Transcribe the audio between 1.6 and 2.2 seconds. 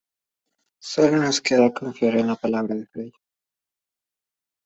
confiar